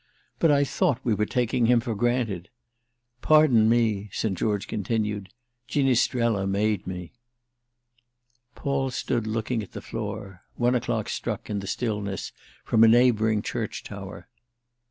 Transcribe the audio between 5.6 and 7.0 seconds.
"'Ginistrella' made